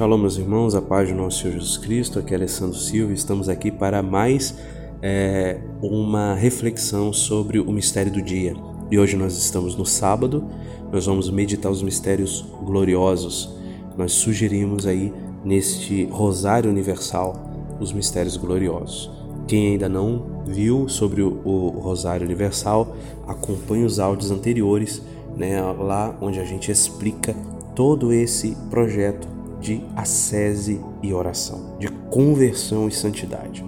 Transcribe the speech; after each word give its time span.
Shalom, 0.00 0.16
meus 0.16 0.38
irmãos, 0.38 0.74
a 0.74 0.80
paz 0.80 1.10
do 1.10 1.14
nosso 1.14 1.42
Senhor 1.42 1.52
Jesus 1.58 1.76
Cristo. 1.76 2.18
Aqui 2.18 2.32
é 2.32 2.36
Alessandro 2.38 2.74
Silva. 2.74 3.12
Estamos 3.12 3.50
aqui 3.50 3.70
para 3.70 4.02
mais 4.02 4.56
é, 5.02 5.60
uma 5.82 6.32
reflexão 6.32 7.12
sobre 7.12 7.60
o 7.60 7.70
mistério 7.70 8.10
do 8.10 8.22
dia. 8.22 8.54
E 8.90 8.98
hoje 8.98 9.14
nós 9.14 9.36
estamos 9.36 9.76
no 9.76 9.84
sábado. 9.84 10.48
Nós 10.90 11.04
vamos 11.04 11.28
meditar 11.28 11.70
os 11.70 11.82
mistérios 11.82 12.46
gloriosos. 12.62 13.54
Nós 13.94 14.12
sugerimos 14.12 14.86
aí 14.86 15.12
neste 15.44 16.06
Rosário 16.06 16.70
Universal 16.70 17.36
os 17.78 17.92
mistérios 17.92 18.38
gloriosos. 18.38 19.10
Quem 19.46 19.72
ainda 19.72 19.86
não 19.86 20.44
viu 20.46 20.88
sobre 20.88 21.20
o, 21.20 21.42
o 21.44 21.68
Rosário 21.78 22.24
Universal, 22.24 22.96
acompanhe 23.28 23.84
os 23.84 24.00
áudios 24.00 24.30
anteriores, 24.30 25.02
né, 25.36 25.60
lá 25.60 26.16
onde 26.22 26.40
a 26.40 26.44
gente 26.44 26.72
explica 26.72 27.36
todo 27.74 28.14
esse 28.14 28.56
projeto 28.70 29.39
de 29.60 29.82
ascese 29.94 30.80
e 31.02 31.12
oração, 31.12 31.76
de 31.78 31.88
conversão 31.88 32.88
e 32.88 32.92
santidade, 32.92 33.64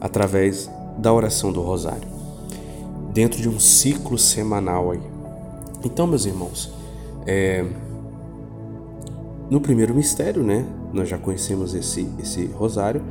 através 0.00 0.70
da 0.98 1.12
oração 1.12 1.52
do 1.52 1.60
Rosário, 1.60 2.08
dentro 3.12 3.40
de 3.40 3.48
um 3.48 3.60
ciclo 3.60 4.18
semanal 4.18 4.90
aí. 4.90 5.00
Então, 5.84 6.06
meus 6.06 6.24
irmãos, 6.24 6.72
é, 7.26 7.64
no 9.50 9.60
primeiro 9.60 9.94
mistério, 9.94 10.42
né, 10.42 10.66
nós 10.92 11.08
já 11.08 11.18
conhecemos 11.18 11.74
esse, 11.74 12.08
esse 12.18 12.46
rosário, 12.46 13.02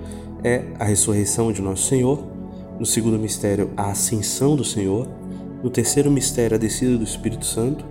é 0.44 0.64
a 0.80 0.84
ressurreição 0.84 1.52
de 1.52 1.62
Nosso 1.62 1.88
Senhor. 1.88 2.20
No 2.80 2.86
segundo 2.86 3.18
mistério, 3.18 3.72
a 3.76 3.90
ascensão 3.90 4.56
do 4.56 4.64
Senhor. 4.64 5.08
No 5.64 5.70
terceiro 5.70 6.12
mistério, 6.12 6.56
a 6.56 6.60
descida 6.60 6.98
do 6.98 7.04
Espírito 7.04 7.46
Santo. 7.46 7.84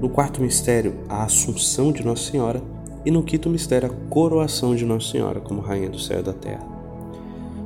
No 0.00 0.08
quarto 0.08 0.40
mistério, 0.40 0.94
a 1.08 1.24
assunção 1.24 1.92
de 1.92 2.04
Nossa 2.04 2.30
Senhora. 2.30 2.62
E 3.04 3.10
no 3.10 3.22
quinto 3.22 3.50
mistério, 3.50 3.90
a 3.90 4.08
coroação 4.08 4.74
de 4.74 4.84
Nossa 4.84 5.10
Senhora 5.10 5.40
como 5.40 5.60
Rainha 5.60 5.90
do 5.90 5.98
céu 5.98 6.20
e 6.20 6.22
da 6.22 6.32
terra. 6.32 6.66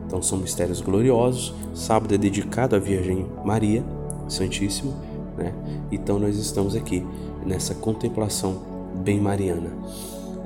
Então 0.06 0.22
são 0.22 0.38
mistérios 0.38 0.80
gloriosos. 0.80 1.54
Sábado 1.74 2.14
é 2.14 2.18
dedicado 2.18 2.74
à 2.74 2.78
Virgem 2.78 3.26
Maria 3.44 3.84
Santíssima, 4.26 4.92
né? 5.36 5.54
Então 5.92 6.18
nós 6.18 6.36
estamos 6.36 6.74
aqui 6.74 7.06
nessa 7.46 7.74
contemplação 7.74 8.58
bem 9.04 9.20
mariana. 9.20 9.70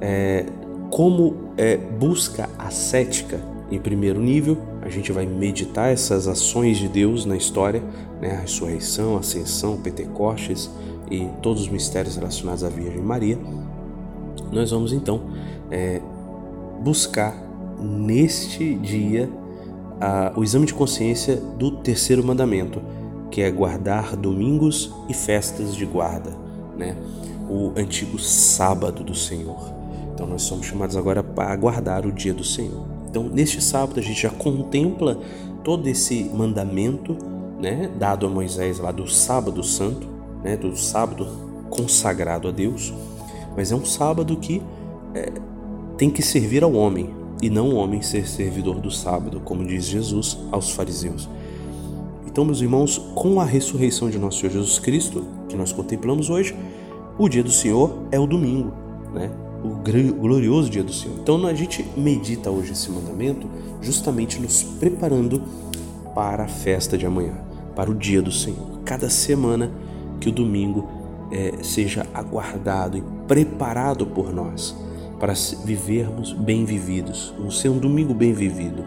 É, 0.01 0.47
como 0.91 1.37
é, 1.57 1.77
busca 1.77 2.51
ascética 2.59 3.41
em 3.70 3.79
primeiro 3.79 4.20
nível, 4.20 4.59
a 4.83 4.91
gente 4.91 5.11
vai 5.11 5.25
meditar 5.25 5.91
essas 5.91 6.29
ações 6.29 6.77
de 6.77 6.89
Deus 6.89 7.25
na 7.25 7.37
história, 7.37 7.83
né? 8.20 8.37
a 8.37 8.41
ressurreição, 8.41 9.17
ascensão, 9.17 9.79
Pentecostes 9.79 10.70
e 11.11 11.27
todos 11.41 11.63
os 11.63 11.69
mistérios 11.69 12.17
relacionados 12.17 12.63
à 12.63 12.69
Virgem 12.69 13.01
Maria 13.01 13.39
nós 14.53 14.70
vamos 14.70 14.92
então 14.92 15.22
é, 15.70 16.00
buscar 16.83 17.34
neste 17.81 18.75
dia 18.75 19.28
a, 20.00 20.33
o 20.36 20.45
exame 20.45 20.67
de 20.67 20.75
consciência 20.75 21.36
do 21.36 21.70
terceiro 21.70 22.22
mandamento, 22.22 22.80
que 23.30 23.41
é 23.41 23.50
guardar 23.50 24.14
domingos 24.14 24.92
e 25.08 25.14
festas 25.14 25.75
de 25.75 25.86
guarda, 25.86 26.30
né? 26.77 26.97
o 27.48 27.73
antigo 27.77 28.19
sábado 28.19 29.03
do 29.03 29.14
Senhor. 29.14 29.73
Então 30.14 30.27
nós 30.27 30.42
somos 30.42 30.67
chamados 30.67 30.97
agora 30.97 31.23
para 31.23 31.55
guardar 31.56 32.06
o 32.06 32.12
dia 32.12 32.33
do 32.33 32.45
Senhor. 32.45 32.86
Então 33.08 33.25
neste 33.25 33.61
sábado 33.61 33.98
a 33.98 34.03
gente 34.03 34.23
já 34.23 34.30
contempla 34.30 35.19
todo 35.62 35.86
esse 35.86 36.25
mandamento, 36.34 37.17
né, 37.61 37.91
dado 37.98 38.27
a 38.27 38.28
Moisés 38.28 38.78
lá 38.78 38.91
do 38.91 39.08
sábado 39.08 39.62
santo, 39.62 40.08
né, 40.42 40.56
do 40.56 40.77
sábado 40.77 41.27
consagrado 41.70 42.48
a 42.48 42.50
Deus. 42.50 42.92
Mas 43.56 43.72
é 43.72 43.77
um 43.77 43.84
sábado 43.84 44.36
que 44.36 44.62
é, 45.14 45.33
tem 45.97 46.11
que 46.11 46.22
servir 46.22 46.63
ao 46.64 46.73
homem 46.73 47.11
e 47.42 47.51
não 47.51 47.70
o 47.70 47.74
homem 47.74 48.01
ser 48.02 48.27
servidor 48.29 48.79
do 48.79 48.90
sábado, 48.90 49.40
como 49.45 49.64
diz 49.64 49.86
Jesus 49.86 50.39
aos 50.51 50.70
fariseus. 50.70 51.29
Então, 52.27 52.45
meus 52.45 52.61
irmãos, 52.61 52.98
com 53.14 53.41
a 53.41 53.45
ressurreição 53.45 54.08
de 54.08 54.18
nosso 54.18 54.39
Senhor 54.39 54.52
Jesus 54.52 54.79
Cristo, 54.79 55.24
que 55.48 55.57
nós 55.57 55.73
contemplamos 55.73 56.30
hoje, 56.30 56.57
o 57.18 57.29
dia 57.29 57.42
do 57.42 57.51
Senhor 57.51 58.05
é 58.11 58.18
o 58.18 58.27
domingo, 58.27 58.73
né? 59.12 59.30
o 59.62 59.77
glorioso 60.14 60.70
dia 60.70 60.83
do 60.83 60.92
Senhor. 60.92 61.18
Então, 61.20 61.45
a 61.46 61.55
gente 61.55 61.85
medita 61.96 62.51
hoje 62.51 62.73
esse 62.73 62.91
mandamento 62.91 63.48
justamente 63.80 64.41
nos 64.41 64.62
preparando 64.62 65.42
para 66.14 66.45
a 66.45 66.48
festa 66.48 66.96
de 66.96 67.07
amanhã, 67.07 67.35
para 67.77 67.91
o 67.91 67.95
dia 67.95 68.23
do 68.23 68.33
Senhor. 68.33 68.80
Cada 68.85 69.11
semana 69.11 69.70
que 70.20 70.29
o 70.29 70.33
domingo 70.33 70.89
é, 71.33 71.63
seja 71.63 72.07
aguardado 72.13 72.98
e 72.98 73.03
preparado 73.27 74.07
por 74.07 74.33
nós 74.33 74.77
para 75.19 75.33
vivermos 75.65 76.33
bem 76.33 76.65
vividos, 76.65 77.33
um 77.39 77.51
ser 77.51 77.70
um 77.70 77.79
domingo 77.79 78.13
bem 78.13 78.33
vivido, 78.33 78.85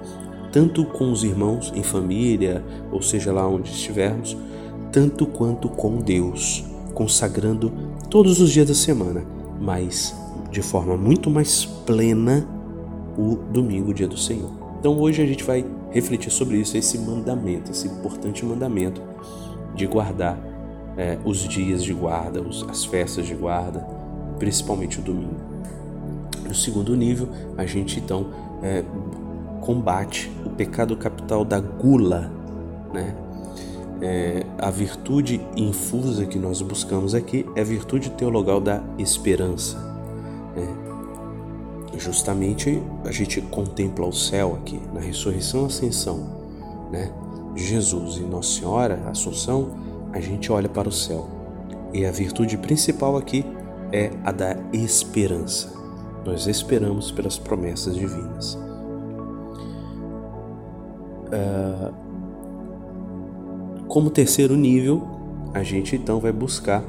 tanto 0.52 0.86
com 0.86 1.12
os 1.12 1.24
irmãos 1.24 1.72
em 1.76 1.82
família, 1.82 2.64
ou 2.92 3.02
seja 3.02 3.34
lá 3.34 3.48
onde 3.48 3.70
estivermos, 3.72 4.38
tanto 4.92 5.26
quanto 5.26 5.70
com 5.70 5.98
Deus, 5.98 6.64
consagrando 6.94 7.72
todos 8.10 8.40
os 8.40 8.52
dias 8.52 8.68
da 8.68 8.74
semana, 8.74 9.26
mas 9.60 10.14
de 10.52 10.62
forma 10.62 10.96
muito 10.96 11.30
mais 11.30 11.66
plena 11.66 12.48
o 13.18 13.36
domingo, 13.36 13.92
o 13.92 13.94
dia 13.94 14.08
do 14.08 14.18
Senhor. 14.18 14.52
Então 14.80 15.00
hoje 15.00 15.22
a 15.22 15.26
gente 15.26 15.44
vai 15.44 15.66
refletir 15.92 16.30
sobre 16.30 16.58
isso, 16.58 16.78
esse 16.78 16.98
mandamento, 16.98 17.72
esse 17.72 17.88
importante 17.88 18.46
mandamento 18.46 19.02
de 19.74 19.88
guardar 19.88 20.38
é, 20.98 21.18
os 21.24 21.40
dias 21.40 21.84
de 21.84 21.94
guarda, 21.94 22.42
os, 22.42 22.64
as 22.70 22.86
festas 22.86 23.26
de 23.26 23.36
guarda, 23.36 23.80
principalmente 24.40 25.00
o 25.00 25.02
domingo. 25.02 25.36
No 26.48 26.54
segundo 26.54 26.96
nível, 26.96 27.30
a 27.58 27.66
gente 27.66 28.00
então 28.00 28.28
é, 28.62 28.84
combate 29.62 30.32
o 30.46 30.50
pecado 30.50 30.96
capital 30.96 31.44
da 31.44 31.60
gula, 31.60 32.32
né? 32.94 33.16
É, 34.02 34.46
a 34.60 34.70
virtude 34.70 35.42
infusa 35.56 36.26
que 36.26 36.38
nós 36.38 36.62
buscamos 36.62 37.16
aqui 37.16 37.46
é 37.56 37.62
a 37.62 37.64
virtude 37.64 38.10
teologal 38.12 38.60
da 38.60 38.84
esperança. 39.00 39.78
Né? 40.54 40.68
Justamente 41.98 42.84
a 43.06 43.12
gente 43.12 43.40
contempla 43.42 44.06
o 44.06 44.12
céu 44.12 44.58
aqui, 44.62 44.80
na 44.94 45.00
ressurreição 45.00 45.64
e 45.64 45.66
ascensão, 45.68 46.30
né? 46.92 47.12
Jesus 47.56 48.18
e 48.18 48.22
Nossa 48.22 48.60
Senhora, 48.60 49.02
Assunção, 49.08 49.70
a 50.16 50.20
gente 50.22 50.50
olha 50.50 50.70
para 50.70 50.88
o 50.88 50.92
céu. 50.94 51.28
E 51.94 52.06
a 52.06 52.12
virtude 52.12 52.58
principal 52.58 53.18
aqui 53.18 53.46
é 53.92 54.12
a 54.24 54.32
da 54.32 54.56
esperança. 54.72 55.74
Nós 56.26 56.48
esperamos 56.48 57.12
pelas 57.12 57.38
promessas 57.38 57.96
divinas. 57.96 58.58
Uh, 61.28 61.94
como 63.90 64.10
terceiro 64.10 64.56
nível, 64.56 65.06
a 65.54 65.64
gente 65.64 65.98
então 65.98 66.22
vai 66.22 66.32
buscar 66.32 66.82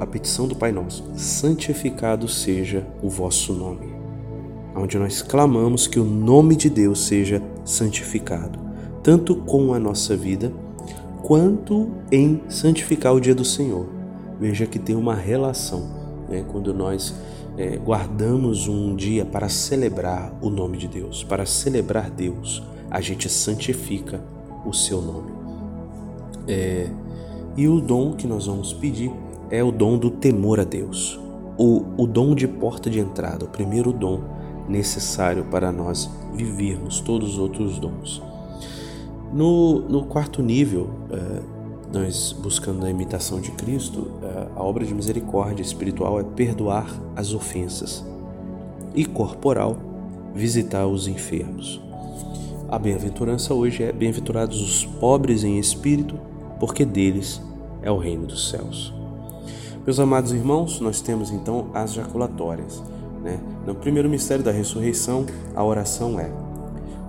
a 0.00 0.06
petição 0.06 0.48
do 0.48 0.56
Pai 0.56 0.72
Nosso: 0.72 1.04
santificado 1.14 2.26
seja 2.28 2.86
o 3.02 3.10
vosso 3.10 3.52
nome. 3.52 3.92
Onde 4.74 4.98
nós 4.98 5.20
clamamos 5.20 5.86
que 5.86 6.00
o 6.00 6.04
nome 6.04 6.56
de 6.56 6.70
Deus 6.70 7.04
seja 7.04 7.42
santificado, 7.62 8.58
tanto 9.02 9.36
com 9.36 9.74
a 9.74 9.78
nossa 9.78 10.16
vida 10.16 10.50
quanto 11.22 11.90
em 12.10 12.42
santificar 12.48 13.14
o 13.14 13.20
dia 13.20 13.34
do 13.34 13.44
Senhor. 13.44 13.86
Veja 14.40 14.66
que 14.66 14.78
tem 14.78 14.96
uma 14.96 15.14
relação 15.14 16.02
né? 16.28 16.44
quando 16.50 16.74
nós 16.74 17.14
é, 17.56 17.76
guardamos 17.76 18.66
um 18.66 18.96
dia 18.96 19.24
para 19.24 19.48
celebrar 19.48 20.32
o 20.40 20.50
nome 20.50 20.78
de 20.78 20.88
Deus, 20.88 21.22
para 21.22 21.46
celebrar 21.46 22.10
Deus, 22.10 22.62
a 22.90 23.00
gente 23.00 23.28
santifica 23.28 24.22
o 24.64 24.72
seu 24.72 25.00
nome. 25.00 25.30
É, 26.48 26.88
e 27.56 27.68
o 27.68 27.80
dom 27.80 28.14
que 28.14 28.26
nós 28.26 28.46
vamos 28.46 28.72
pedir 28.72 29.12
é 29.50 29.62
o 29.62 29.70
dom 29.70 29.98
do 29.98 30.10
temor 30.10 30.58
a 30.58 30.64
Deus, 30.64 31.20
o, 31.58 31.84
o 31.96 32.06
dom 32.06 32.34
de 32.34 32.48
porta 32.48 32.88
de 32.88 32.98
entrada, 32.98 33.44
o 33.44 33.48
primeiro 33.48 33.92
dom 33.92 34.22
necessário 34.68 35.44
para 35.44 35.70
nós 35.70 36.10
vivermos 36.34 37.00
todos 37.00 37.34
os 37.34 37.38
outros 37.38 37.78
dons. 37.78 38.22
No, 39.32 39.80
no 39.80 40.04
quarto 40.04 40.42
nível, 40.42 40.90
uh, 41.10 41.42
nós 41.90 42.32
buscando 42.32 42.84
a 42.84 42.90
imitação 42.90 43.40
de 43.40 43.50
Cristo, 43.52 44.00
uh, 44.00 44.50
a 44.54 44.62
obra 44.62 44.84
de 44.84 44.92
misericórdia 44.92 45.62
espiritual 45.62 46.20
é 46.20 46.22
perdoar 46.22 46.86
as 47.16 47.32
ofensas 47.32 48.04
e 48.94 49.06
corporal, 49.06 49.76
visitar 50.34 50.86
os 50.86 51.06
enfermos. 51.06 51.80
A 52.68 52.78
bem-aventurança 52.78 53.54
hoje 53.54 53.82
é 53.82 53.92
bem-aventurados 53.92 54.60
os 54.60 54.84
pobres 54.84 55.44
em 55.44 55.58
espírito, 55.58 56.18
porque 56.60 56.84
deles 56.84 57.40
é 57.80 57.90
o 57.90 57.96
reino 57.96 58.26
dos 58.26 58.50
céus. 58.50 58.92
Meus 59.84 59.98
amados 59.98 60.32
irmãos, 60.32 60.78
nós 60.78 61.00
temos 61.00 61.30
então 61.30 61.66
as 61.74 61.94
jaculatórias. 61.94 62.82
Né? 63.22 63.40
No 63.66 63.74
primeiro 63.74 64.08
mistério 64.08 64.44
da 64.44 64.50
ressurreição, 64.50 65.24
a 65.54 65.64
oração 65.64 66.20
é: 66.20 66.30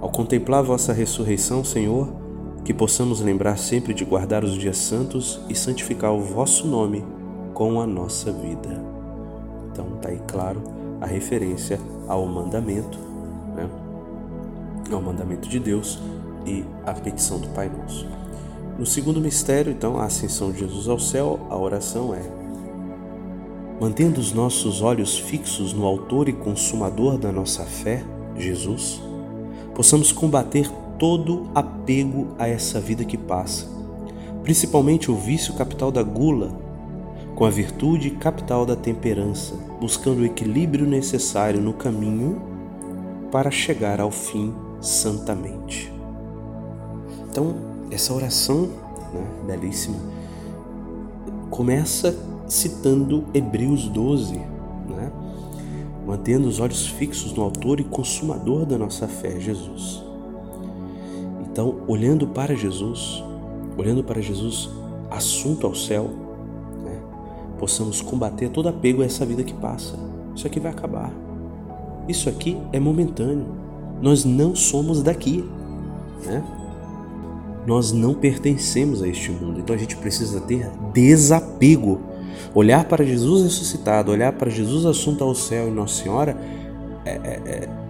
ao 0.03 0.09
contemplar 0.09 0.61
vossa 0.61 0.91
ressurreição, 0.91 1.63
Senhor, 1.63 2.09
que 2.65 2.73
possamos 2.73 3.21
lembrar 3.21 3.57
sempre 3.57 3.93
de 3.93 4.03
guardar 4.03 4.43
os 4.43 4.51
dias 4.51 4.75
santos 4.75 5.39
e 5.47 5.55
santificar 5.55 6.11
o 6.11 6.19
vosso 6.19 6.67
nome 6.67 7.05
com 7.53 7.79
a 7.79 7.87
nossa 7.87 8.29
vida. 8.29 8.83
Então, 9.71 9.95
está 9.95 10.09
aí 10.09 10.19
claro 10.27 10.61
a 10.99 11.05
referência 11.05 11.79
ao 12.05 12.25
mandamento, 12.25 12.99
né? 13.55 13.69
ao 14.91 15.01
mandamento 15.01 15.47
de 15.47 15.57
Deus 15.57 15.97
e 16.45 16.65
a 16.85 16.91
petição 16.91 17.39
do 17.39 17.47
Pai 17.51 17.69
Nosso. 17.69 18.05
No 18.77 18.85
segundo 18.85 19.21
mistério, 19.21 19.71
então, 19.71 19.97
a 19.99 20.03
ascensão 20.03 20.51
de 20.51 20.59
Jesus 20.59 20.89
ao 20.89 20.99
céu, 20.99 21.39
a 21.49 21.55
oração 21.57 22.13
é: 22.13 22.23
mantendo 23.79 24.19
os 24.19 24.33
nossos 24.33 24.81
olhos 24.81 25.17
fixos 25.17 25.71
no 25.71 25.85
Autor 25.85 26.27
e 26.27 26.33
Consumador 26.33 27.17
da 27.17 27.31
nossa 27.31 27.63
fé, 27.63 28.03
Jesus, 28.35 29.01
possamos 29.75 30.11
combater 30.11 30.69
todo 30.97 31.49
apego 31.53 32.27
a 32.37 32.47
essa 32.47 32.79
vida 32.79 33.03
que 33.03 33.17
passa, 33.17 33.67
principalmente 34.43 35.11
o 35.11 35.15
vício 35.15 35.53
capital 35.53 35.91
da 35.91 36.03
gula, 36.03 36.51
com 37.35 37.45
a 37.45 37.49
virtude 37.49 38.11
capital 38.11 38.65
da 38.65 38.75
temperança, 38.75 39.55
buscando 39.79 40.19
o 40.19 40.25
equilíbrio 40.25 40.85
necessário 40.85 41.59
no 41.59 41.73
caminho 41.73 42.41
para 43.31 43.49
chegar 43.49 43.99
ao 43.99 44.11
fim 44.11 44.53
santamente. 44.79 45.91
Então, 47.29 47.55
essa 47.89 48.13
oração, 48.13 48.69
né, 49.11 49.27
belíssima, 49.47 49.97
começa 51.49 52.15
citando 52.47 53.25
Hebreus 53.33 53.87
12, 53.87 54.35
né, 54.35 55.11
mantendo 56.05 56.47
os 56.47 56.59
olhos 56.59 56.87
fixos 56.87 57.33
no 57.33 57.43
Autor 57.43 57.79
e 57.79 57.83
Consumador 57.83 58.65
da 58.65 58.77
nossa 58.77 59.07
fé, 59.07 59.39
Jesus. 59.39 60.03
Então, 61.41 61.81
olhando 61.87 62.27
para 62.27 62.55
Jesus, 62.55 63.23
olhando 63.77 64.03
para 64.03 64.21
Jesus, 64.21 64.69
assunto 65.09 65.67
ao 65.67 65.75
céu, 65.75 66.09
né, 66.83 66.99
possamos 67.57 68.01
combater 68.01 68.49
todo 68.49 68.69
apego 68.69 69.01
a 69.01 69.05
essa 69.05 69.25
vida 69.25 69.43
que 69.43 69.53
passa. 69.53 69.97
Isso 70.35 70.47
aqui 70.47 70.59
vai 70.59 70.71
acabar. 70.71 71.13
Isso 72.07 72.27
aqui 72.27 72.57
é 72.71 72.79
momentâneo. 72.79 73.45
Nós 74.01 74.25
não 74.25 74.55
somos 74.55 75.01
daqui, 75.01 75.47
né? 76.25 76.43
Nós 77.65 77.93
não 77.93 78.13
pertencemos 78.13 79.01
a 79.01 79.07
este 79.07 79.31
mundo, 79.31 79.59
então 79.59 79.73
a 79.73 79.79
gente 79.79 79.95
precisa 79.95 80.41
ter 80.41 80.69
desapego. 80.93 82.01
Olhar 82.53 82.85
para 82.85 83.03
Jesus 83.03 83.43
ressuscitado, 83.43 84.11
olhar 84.11 84.33
para 84.33 84.49
Jesus 84.49 84.85
assunto 84.85 85.23
ao 85.23 85.33
céu 85.33 85.67
e 85.67 85.71
Nossa 85.71 86.03
Senhora 86.03 86.37
é, 87.05 87.11
é, 87.11 87.41
é... 87.45 87.83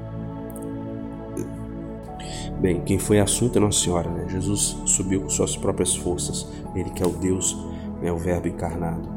Bem, 2.59 2.81
quem 2.81 2.97
foi 2.97 3.19
assunto 3.19 3.57
é 3.57 3.59
Nossa 3.59 3.79
Senhora, 3.79 4.09
né? 4.09 4.25
Jesus 4.29 4.77
subiu 4.85 5.21
com 5.21 5.29
suas 5.29 5.57
próprias 5.57 5.95
forças, 5.95 6.47
ele 6.73 6.89
que 6.91 7.03
é 7.03 7.05
o 7.05 7.11
Deus, 7.11 7.57
né, 8.01 8.11
o 8.11 8.17
Verbo 8.17 8.47
encarnado. 8.47 9.09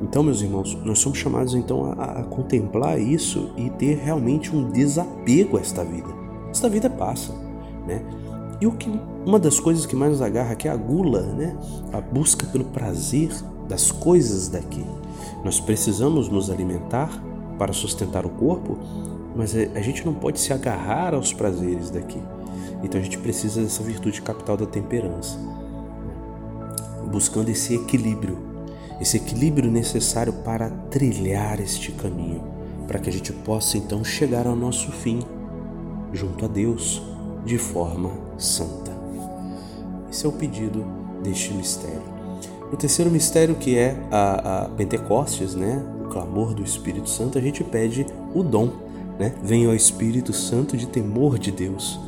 Então, 0.00 0.22
meus 0.22 0.40
irmãos, 0.40 0.74
nós 0.84 0.98
somos 0.98 1.18
chamados 1.18 1.54
então 1.54 1.92
a, 1.92 2.20
a, 2.20 2.24
contemplar 2.24 3.00
isso 3.00 3.50
e 3.56 3.68
ter 3.70 3.98
realmente 3.98 4.54
um 4.54 4.70
desapego 4.70 5.58
a 5.58 5.60
esta 5.60 5.84
vida. 5.84 6.08
Esta 6.50 6.68
vida 6.68 6.88
passa, 6.88 7.34
né? 7.86 8.02
E 8.60 8.66
o 8.66 8.72
que 8.72 8.90
uma 9.24 9.38
das 9.38 9.60
coisas 9.60 9.86
que 9.86 9.94
mais 9.94 10.12
nos 10.12 10.22
agarra 10.22 10.52
aqui 10.52 10.68
é 10.68 10.70
a 10.70 10.76
gula, 10.76 11.22
né? 11.22 11.56
A 11.92 12.00
busca 12.00 12.46
pelo 12.46 12.64
prazer 12.64 13.30
das 13.68 13.90
coisas 13.90 14.48
daqui. 14.48 14.84
Nós 15.44 15.60
precisamos 15.60 16.28
nos 16.28 16.50
alimentar 16.50 17.10
para 17.58 17.72
sustentar 17.72 18.24
o 18.24 18.30
corpo, 18.30 18.78
mas 19.36 19.54
a 19.54 19.80
gente 19.80 20.04
não 20.04 20.14
pode 20.14 20.40
se 20.40 20.52
agarrar 20.52 21.14
aos 21.14 21.32
prazeres 21.32 21.90
daqui. 21.90 22.20
Então 22.82 23.00
a 23.00 23.04
gente 23.04 23.18
precisa 23.18 23.62
dessa 23.62 23.82
virtude 23.82 24.22
capital 24.22 24.56
da 24.56 24.66
temperança, 24.66 25.38
buscando 27.10 27.48
esse 27.48 27.74
equilíbrio, 27.74 28.38
esse 29.00 29.16
equilíbrio 29.16 29.70
necessário 29.70 30.32
para 30.32 30.70
trilhar 30.90 31.60
este 31.60 31.92
caminho, 31.92 32.42
para 32.86 32.98
que 32.98 33.10
a 33.10 33.12
gente 33.12 33.32
possa 33.32 33.76
então 33.76 34.02
chegar 34.02 34.46
ao 34.46 34.56
nosso 34.56 34.90
fim 34.90 35.20
junto 36.12 36.44
a 36.44 36.48
Deus 36.48 37.02
de 37.44 37.58
forma 37.58 38.10
santa. 38.38 38.96
Esse 40.10 40.24
é 40.24 40.28
o 40.28 40.32
pedido 40.32 40.84
deste 41.22 41.52
mistério. 41.52 42.17
No 42.70 42.76
terceiro 42.76 43.10
mistério, 43.10 43.54
que 43.54 43.76
é 43.76 43.96
a, 44.10 44.64
a 44.64 44.68
Pentecostes, 44.70 45.54
né, 45.54 45.82
o 46.04 46.08
clamor 46.08 46.54
do 46.54 46.62
Espírito 46.62 47.08
Santo, 47.08 47.38
a 47.38 47.40
gente 47.40 47.64
pede 47.64 48.06
o 48.34 48.42
dom, 48.42 48.70
né? 49.18 49.34
Venha 49.42 49.68
ao 49.68 49.74
Espírito 49.74 50.32
Santo 50.32 50.76
de 50.76 50.86
temor 50.86 51.38
de 51.38 51.50
Deus. 51.50 51.98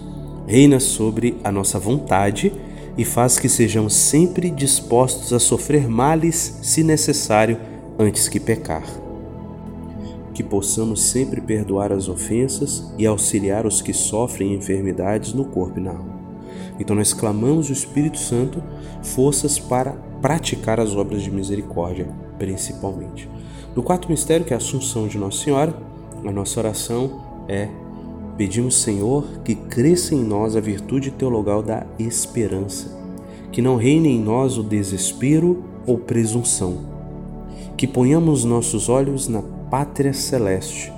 Reina 0.46 0.78
sobre 0.78 1.38
a 1.42 1.50
nossa 1.50 1.78
vontade 1.78 2.52
e 2.96 3.04
faz 3.04 3.38
que 3.38 3.48
sejamos 3.48 3.94
sempre 3.94 4.50
dispostos 4.50 5.32
a 5.32 5.38
sofrer 5.38 5.88
males, 5.88 6.58
se 6.62 6.82
necessário, 6.82 7.58
antes 7.98 8.28
que 8.28 8.40
pecar 8.40 8.82
que 10.40 10.44
possamos 10.44 11.02
sempre 11.10 11.38
perdoar 11.38 11.92
as 11.92 12.08
ofensas 12.08 12.90
e 12.96 13.06
auxiliar 13.06 13.66
os 13.66 13.82
que 13.82 13.92
sofrem 13.92 14.54
enfermidades 14.54 15.34
no 15.34 15.44
corpo 15.44 15.78
e 15.78 15.82
na 15.82 15.90
alma. 15.90 16.19
Então 16.80 16.96
nós 16.96 17.12
clamamos 17.12 17.68
o 17.68 17.72
Espírito 17.72 18.18
Santo 18.18 18.62
forças 19.02 19.58
para 19.58 19.92
praticar 20.22 20.80
as 20.80 20.96
obras 20.96 21.22
de 21.22 21.30
misericórdia, 21.30 22.08
principalmente. 22.38 23.28
No 23.76 23.82
quarto 23.82 24.10
mistério, 24.10 24.46
que 24.46 24.54
é 24.54 24.56
a 24.56 24.58
Assunção 24.58 25.06
de 25.06 25.18
Nossa 25.18 25.44
Senhora, 25.44 25.74
a 26.24 26.32
nossa 26.32 26.58
oração 26.58 27.20
é: 27.46 27.68
pedimos, 28.36 28.80
Senhor, 28.80 29.24
que 29.44 29.54
cresça 29.54 30.14
em 30.14 30.24
nós 30.24 30.56
a 30.56 30.60
virtude 30.60 31.10
teologal 31.10 31.62
da 31.62 31.86
esperança, 31.98 32.98
que 33.52 33.60
não 33.60 33.76
reine 33.76 34.08
em 34.08 34.20
nós 34.20 34.56
o 34.56 34.62
desespero 34.62 35.62
ou 35.86 35.98
presunção, 35.98 36.78
que 37.76 37.86
ponhamos 37.86 38.44
nossos 38.44 38.88
olhos 38.88 39.28
na 39.28 39.42
pátria 39.70 40.12
celeste. 40.12 40.92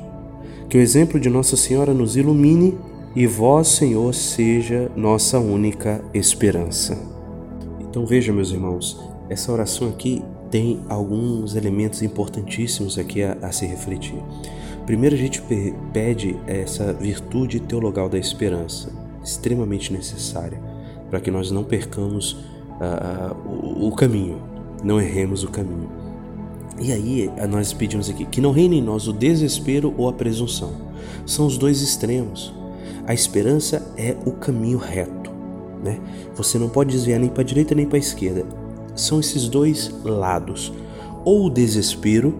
Que 0.69 0.79
o 0.79 0.81
exemplo 0.81 1.20
de 1.20 1.29
Nossa 1.29 1.56
Senhora 1.56 1.93
nos 1.93 2.17
ilumine 2.17 2.79
e 3.14 3.26
vós, 3.26 3.69
Senhor, 3.69 4.14
seja 4.14 4.91
nossa 4.97 5.38
única 5.38 6.03
esperança. 6.14 6.99
Então 7.81 8.06
veja, 8.06 8.32
meus 8.32 8.50
irmãos, 8.50 8.99
essa 9.29 9.53
oração 9.53 9.88
aqui 9.88 10.23
tem 10.50 10.81
alguns 10.88 11.55
elementos 11.55 12.03
importantíssimos 12.03 12.99
aqui 12.99 13.23
a, 13.23 13.37
a 13.43 13.53
se 13.53 13.67
refletir. 13.67 14.19
Primeiro, 14.87 15.14
a 15.14 15.19
gente 15.19 15.43
pede 15.93 16.37
essa 16.47 16.93
virtude 16.93 17.61
teologal 17.61 18.09
da 18.09 18.19
esperança, 18.19 18.91
extremamente 19.23 19.93
necessária, 19.93 20.58
para 21.11 21.20
que 21.20 21.31
nós 21.31 21.50
não 21.50 21.62
percamos 21.62 22.32
uh, 22.32 23.37
o, 23.47 23.88
o 23.88 23.94
caminho, 23.94 24.43
não 24.82 25.00
erremos 25.00 25.44
o 25.44 25.49
caminho. 25.49 25.91
E 26.81 26.91
aí 26.91 27.31
nós 27.48 27.72
pedimos 27.72 28.08
aqui 28.08 28.25
que 28.25 28.41
não 28.41 28.51
reine 28.53 28.79
em 28.79 28.82
nós 28.82 29.06
o 29.06 29.13
desespero 29.13 29.94
ou 29.96 30.08
a 30.08 30.13
presunção. 30.13 30.72
São 31.27 31.46
os 31.46 31.56
dois 31.58 31.81
extremos. 31.82 32.53
A 33.06 33.15
esperança 33.15 33.82
é 33.97 34.17
o 34.25 34.32
caminho 34.32 34.79
reto, 34.79 35.31
né? 35.82 36.01
Você 36.35 36.59
não 36.59 36.69
pode 36.69 36.93
desviar 36.93 37.19
nem 37.19 37.29
para 37.29 37.43
a 37.43 37.44
direita 37.44 37.75
nem 37.75 37.87
para 37.87 37.97
a 37.97 38.01
esquerda. 38.01 38.44
São 38.94 39.21
esses 39.21 39.49
dois 39.49 39.93
lados. 40.05 40.73
Ou 41.25 41.47
o 41.47 41.51
desespero, 41.51 42.39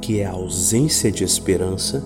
que 0.00 0.20
é 0.20 0.26
a 0.26 0.32
ausência 0.32 1.10
de 1.10 1.24
esperança, 1.24 2.04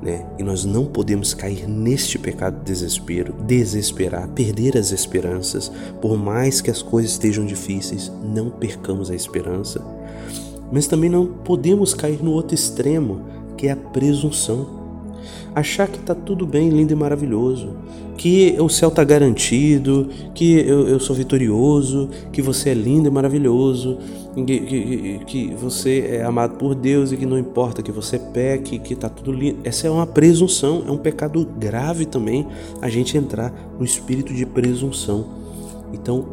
né? 0.00 0.26
E 0.38 0.42
nós 0.42 0.64
não 0.64 0.86
podemos 0.86 1.34
cair 1.34 1.68
neste 1.68 2.18
pecado 2.18 2.58
de 2.58 2.64
desespero, 2.64 3.34
desesperar, 3.46 4.28
perder 4.28 4.76
as 4.76 4.92
esperanças, 4.92 5.70
por 6.00 6.16
mais 6.16 6.60
que 6.60 6.70
as 6.70 6.80
coisas 6.80 7.12
estejam 7.12 7.44
difíceis, 7.44 8.10
não 8.22 8.50
percamos 8.50 9.10
a 9.10 9.14
esperança 9.14 9.84
mas 10.70 10.86
também 10.86 11.10
não 11.10 11.26
podemos 11.26 11.94
cair 11.94 12.22
no 12.22 12.32
outro 12.32 12.54
extremo, 12.54 13.22
que 13.56 13.66
é 13.66 13.72
a 13.72 13.76
presunção. 13.76 14.79
Achar 15.54 15.88
que 15.88 15.98
está 15.98 16.14
tudo 16.14 16.46
bem, 16.46 16.68
lindo 16.68 16.92
e 16.92 16.96
maravilhoso, 16.96 17.76
que 18.16 18.54
o 18.58 18.68
céu 18.68 18.90
está 18.90 19.02
garantido, 19.02 20.08
que 20.34 20.58
eu, 20.60 20.86
eu, 20.86 21.00
sou 21.00 21.16
vitorioso, 21.16 22.08
que 22.32 22.42
você 22.42 22.70
é 22.70 22.74
lindo 22.74 23.08
e 23.08 23.10
maravilhoso, 23.10 23.98
que, 24.46 24.60
que, 24.60 25.20
que, 25.26 25.54
você 25.54 26.18
é 26.18 26.24
amado 26.24 26.56
por 26.56 26.74
Deus 26.74 27.12
e 27.12 27.16
que 27.16 27.26
não 27.26 27.38
importa 27.38 27.82
que 27.82 27.90
você 27.90 28.18
peque, 28.18 28.78
que 28.78 28.92
está 28.92 29.08
tudo 29.08 29.32
lindo. 29.32 29.60
Essa 29.64 29.86
é 29.86 29.90
uma 29.90 30.06
presunção, 30.06 30.84
é 30.86 30.90
um 30.90 30.98
pecado 30.98 31.46
grave 31.58 32.04
também 32.04 32.46
a 32.80 32.88
gente 32.88 33.16
entrar 33.16 33.52
no 33.78 33.84
espírito 33.84 34.34
de 34.34 34.44
presunção. 34.44 35.24
Então, 35.92 36.26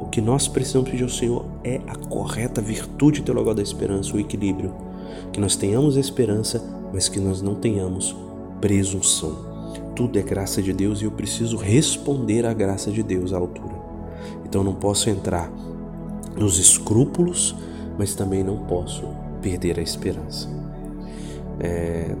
o 0.00 0.06
que 0.06 0.20
nós 0.20 0.46
precisamos 0.46 0.90
pedir 0.90 1.04
ao 1.04 1.08
Senhor 1.08 1.44
é 1.64 1.80
a 1.86 1.94
correta 1.94 2.60
virtude 2.60 3.22
teologal 3.22 3.54
da 3.54 3.62
esperança, 3.62 4.16
o 4.16 4.20
equilíbrio. 4.20 4.72
Que 5.32 5.40
nós 5.40 5.56
tenhamos 5.56 5.96
esperança, 5.96 6.62
mas 6.92 7.08
que 7.08 7.18
nós 7.18 7.42
não 7.42 7.54
tenhamos 7.54 8.14
presunção. 8.60 9.50
Tudo 9.94 10.18
é 10.18 10.22
graça 10.22 10.62
de 10.62 10.72
Deus 10.72 11.00
e 11.00 11.04
eu 11.04 11.10
preciso 11.10 11.56
responder 11.56 12.46
à 12.46 12.52
graça 12.52 12.90
de 12.90 13.02
Deus 13.02 13.32
à 13.32 13.38
altura. 13.38 13.74
Então 14.44 14.62
não 14.64 14.74
posso 14.74 15.08
entrar 15.10 15.50
nos 16.36 16.58
escrúpulos, 16.58 17.54
mas 17.98 18.14
também 18.14 18.42
não 18.42 18.58
posso 18.58 19.04
perder 19.42 19.78
a 19.78 19.82
esperança. 19.82 20.48
É, 21.58 22.14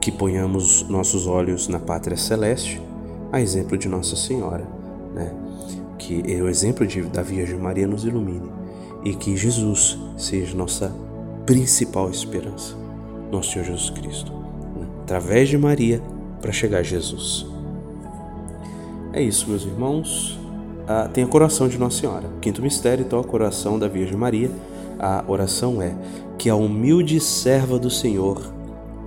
que 0.00 0.10
ponhamos 0.10 0.88
nossos 0.88 1.26
olhos 1.26 1.68
na 1.68 1.78
pátria 1.78 2.16
celeste, 2.16 2.80
a 3.32 3.40
exemplo 3.40 3.76
de 3.76 3.88
Nossa 3.88 4.16
Senhora, 4.16 4.66
né? 5.14 5.32
que 5.98 6.22
é 6.26 6.42
o 6.42 6.48
exemplo 6.48 6.86
de, 6.86 7.02
da 7.02 7.22
Virgem 7.22 7.58
Maria 7.58 7.86
nos 7.86 8.04
ilumine 8.04 8.50
e 9.04 9.14
que 9.14 9.36
Jesus 9.36 9.98
seja 10.16 10.56
nossa 10.56 10.92
principal 11.46 12.10
esperança, 12.10 12.76
nosso 13.30 13.52
Senhor 13.52 13.64
Jesus 13.64 13.90
Cristo. 13.90 14.39
Através 15.10 15.48
de 15.48 15.58
Maria, 15.58 16.00
para 16.40 16.52
chegar 16.52 16.78
a 16.78 16.82
Jesus. 16.84 17.44
É 19.12 19.20
isso, 19.20 19.50
meus 19.50 19.64
irmãos. 19.64 20.38
Ah, 20.86 21.10
tem 21.12 21.24
a 21.24 21.26
coração 21.26 21.66
de 21.66 21.76
Nossa 21.76 21.98
Senhora. 21.98 22.30
Quinto 22.40 22.62
mistério, 22.62 23.04
então, 23.04 23.18
a 23.18 23.24
coração 23.24 23.76
da 23.76 23.88
Virgem 23.88 24.16
Maria. 24.16 24.48
A 25.00 25.24
oração 25.26 25.82
é 25.82 25.96
que 26.38 26.48
a 26.48 26.54
humilde 26.54 27.18
serva 27.18 27.76
do 27.76 27.90
Senhor, 27.90 28.54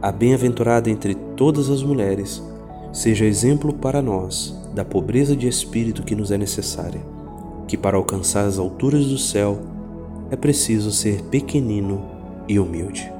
a 0.02 0.12
bem-aventurada 0.12 0.90
entre 0.90 1.16
todas 1.16 1.70
as 1.70 1.82
mulheres, 1.82 2.44
seja 2.92 3.24
exemplo 3.24 3.72
para 3.72 4.02
nós 4.02 4.54
da 4.76 4.84
pobreza 4.84 5.38
de 5.38 5.48
espírito 5.48 6.04
que 6.04 6.16
nos 6.16 6.32
é 6.32 6.38
necessária, 6.38 7.00
que 7.66 7.78
para 7.78 7.96
alcançar 7.96 8.46
as 8.46 8.60
alturas 8.60 9.06
do 9.06 9.18
céu 9.18 9.58
é 10.30 10.36
preciso 10.36 10.92
ser 10.92 11.22
pequenino 11.24 12.04
e 12.46 12.60
humilde. 12.60 13.13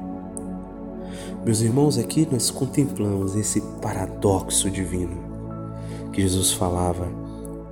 Meus 1.44 1.60
irmãos, 1.60 1.98
aqui 1.98 2.26
nós 2.32 2.50
contemplamos 2.50 3.36
esse 3.36 3.60
paradoxo 3.82 4.70
divino 4.70 5.18
que 6.10 6.22
Jesus 6.22 6.52
falava: 6.52 7.06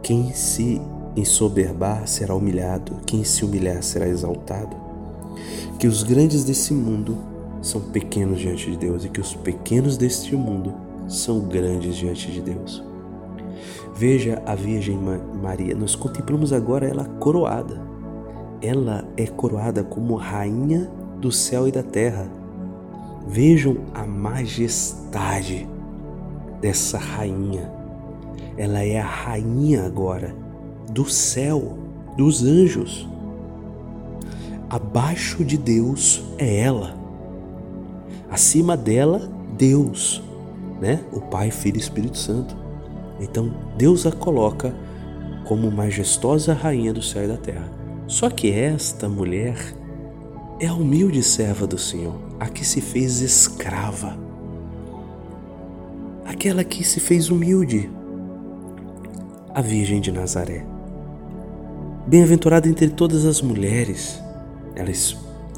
quem 0.02 0.30
se 0.34 0.78
ensoberbar 1.16 2.06
será 2.06 2.34
humilhado, 2.34 2.96
quem 3.06 3.24
se 3.24 3.46
humilhar 3.46 3.82
será 3.82 4.06
exaltado. 4.06 4.76
Que 5.78 5.86
os 5.86 6.02
grandes 6.02 6.44
desse 6.44 6.74
mundo 6.74 7.16
são 7.62 7.80
pequenos 7.80 8.40
diante 8.40 8.70
de 8.70 8.76
Deus 8.76 9.06
e 9.06 9.08
que 9.08 9.20
os 9.20 9.34
pequenos 9.34 9.96
deste 9.96 10.36
mundo 10.36 10.74
são 11.08 11.40
grandes 11.40 11.96
diante 11.96 12.30
de 12.30 12.42
Deus. 12.42 12.84
Veja 13.94 14.42
a 14.44 14.54
Virgem 14.54 14.98
Maria, 15.42 15.74
nós 15.74 15.94
contemplamos 15.94 16.52
agora 16.52 16.86
ela 16.86 17.06
coroada. 17.06 17.80
Ela 18.60 19.08
é 19.16 19.26
coroada 19.26 19.82
como 19.82 20.14
rainha 20.14 20.90
do 21.18 21.32
céu 21.32 21.66
e 21.66 21.72
da 21.72 21.82
terra. 21.82 22.41
Vejam 23.26 23.78
a 23.94 24.06
majestade 24.06 25.68
dessa 26.60 26.98
rainha. 26.98 27.70
Ela 28.56 28.84
é 28.84 29.00
a 29.00 29.06
rainha 29.06 29.86
agora 29.86 30.34
do 30.90 31.08
céu, 31.08 31.78
dos 32.16 32.44
anjos. 32.44 33.08
Abaixo 34.68 35.44
de 35.44 35.56
Deus 35.56 36.22
é 36.38 36.60
ela. 36.60 36.94
Acima 38.30 38.76
dela, 38.76 39.30
Deus, 39.58 40.22
né? 40.80 41.00
O 41.12 41.20
Pai, 41.20 41.50
Filho 41.50 41.76
e 41.76 41.80
Espírito 41.80 42.16
Santo. 42.16 42.56
Então, 43.20 43.54
Deus 43.76 44.06
a 44.06 44.12
coloca 44.12 44.74
como 45.44 45.70
majestosa 45.70 46.54
rainha 46.54 46.92
do 46.92 47.02
céu 47.02 47.24
e 47.24 47.28
da 47.28 47.36
terra. 47.36 47.70
Só 48.06 48.30
que 48.30 48.50
esta 48.50 49.08
mulher 49.08 49.56
é 50.58 50.66
a 50.66 50.74
humilde 50.74 51.22
serva 51.22 51.66
do 51.66 51.78
Senhor, 51.78 52.14
a 52.42 52.48
que 52.48 52.64
se 52.64 52.80
fez 52.80 53.20
escrava, 53.20 54.18
aquela 56.24 56.64
que 56.64 56.82
se 56.82 56.98
fez 56.98 57.30
humilde, 57.30 57.88
a 59.54 59.62
Virgem 59.62 60.00
de 60.00 60.10
Nazaré. 60.10 60.66
Bem-aventurada 62.04 62.68
entre 62.68 62.88
todas 62.88 63.24
as 63.26 63.40
mulheres, 63.40 64.20
ela 64.74 64.90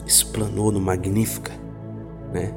explanou 0.06 0.70
no 0.70 0.78
Magnífica, 0.78 1.52
né? 2.34 2.52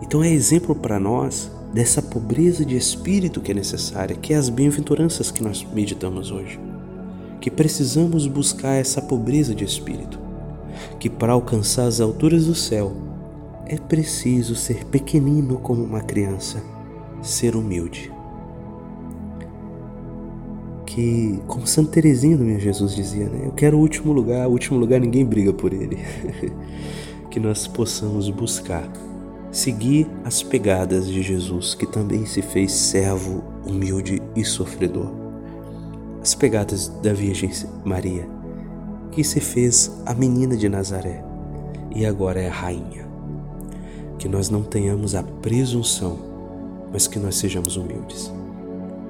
Então 0.00 0.24
é 0.24 0.30
exemplo 0.30 0.74
para 0.74 0.98
nós 0.98 1.52
dessa 1.70 2.00
pobreza 2.00 2.64
de 2.64 2.78
espírito 2.78 3.42
que 3.42 3.52
é 3.52 3.54
necessária, 3.54 4.16
que 4.16 4.32
é 4.32 4.38
as 4.38 4.48
bem-aventuranças 4.48 5.30
que 5.30 5.42
nós 5.42 5.66
meditamos 5.70 6.30
hoje. 6.30 6.58
Que 7.42 7.50
precisamos 7.50 8.26
buscar 8.26 8.76
essa 8.76 9.02
pobreza 9.02 9.54
de 9.54 9.64
espírito, 9.64 10.18
que 10.98 11.10
para 11.10 11.34
alcançar 11.34 11.84
as 11.84 12.00
alturas 12.00 12.46
do 12.46 12.54
céu 12.54 13.09
é 13.70 13.76
preciso 13.76 14.56
ser 14.56 14.84
pequenino 14.86 15.56
como 15.58 15.84
uma 15.84 16.00
criança, 16.00 16.60
ser 17.22 17.54
humilde. 17.54 18.12
Que, 20.84 21.40
como 21.46 21.64
Santa 21.68 21.92
Teresinha 21.92 22.36
do 22.36 22.42
meu 22.42 22.58
Jesus 22.58 22.96
dizia, 22.96 23.28
né? 23.28 23.42
Eu 23.46 23.52
quero 23.52 23.78
o 23.78 23.80
último 23.80 24.12
lugar, 24.12 24.48
o 24.48 24.50
último 24.50 24.76
lugar 24.76 24.98
ninguém 24.98 25.24
briga 25.24 25.52
por 25.52 25.72
ele. 25.72 25.98
que 27.30 27.38
nós 27.38 27.68
possamos 27.68 28.28
buscar 28.28 28.90
seguir 29.52 30.08
as 30.24 30.42
pegadas 30.42 31.06
de 31.06 31.22
Jesus, 31.22 31.72
que 31.72 31.86
também 31.86 32.26
se 32.26 32.42
fez 32.42 32.72
servo 32.72 33.44
humilde 33.64 34.20
e 34.34 34.44
sofredor. 34.44 35.12
As 36.20 36.34
pegadas 36.34 36.88
da 36.88 37.12
Virgem 37.12 37.52
Maria, 37.84 38.28
que 39.12 39.22
se 39.22 39.38
fez 39.38 39.92
a 40.04 40.12
menina 40.12 40.56
de 40.56 40.68
Nazaré 40.68 41.22
e 41.94 42.04
agora 42.04 42.40
é 42.40 42.48
a 42.48 42.52
rainha. 42.52 43.09
Que 44.20 44.28
nós 44.28 44.48
não 44.48 44.62
tenhamos 44.62 45.16
a 45.16 45.24
presunção, 45.24 46.16
mas 46.92 47.08
que 47.08 47.18
nós 47.18 47.34
sejamos 47.34 47.76
humildes. 47.76 48.32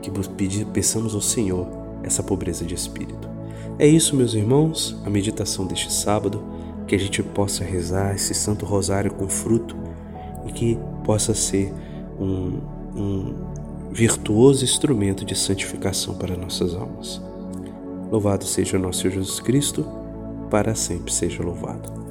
Que 0.00 0.10
peçamos 0.64 1.14
ao 1.14 1.20
Senhor 1.20 1.66
essa 2.02 2.22
pobreza 2.22 2.64
de 2.64 2.74
espírito. 2.74 3.28
É 3.78 3.86
isso, 3.86 4.16
meus 4.16 4.34
irmãos, 4.34 4.96
a 5.04 5.10
meditação 5.10 5.66
deste 5.66 5.92
sábado, 5.92 6.42
que 6.86 6.94
a 6.94 6.98
gente 6.98 7.22
possa 7.22 7.64
rezar 7.64 8.14
esse 8.14 8.32
Santo 8.32 8.64
Rosário 8.64 9.12
com 9.12 9.28
fruto 9.28 9.76
e 10.46 10.52
que 10.52 10.78
possa 11.04 11.34
ser 11.34 11.72
um, 12.18 12.60
um 12.96 13.34
virtuoso 13.92 14.64
instrumento 14.64 15.24
de 15.24 15.34
santificação 15.34 16.14
para 16.14 16.36
nossas 16.36 16.74
almas. 16.74 17.20
Louvado 18.10 18.44
seja 18.44 18.78
nosso 18.78 19.08
Jesus 19.10 19.40
Cristo, 19.40 19.86
para 20.50 20.74
sempre 20.74 21.12
seja 21.12 21.42
louvado. 21.42 22.09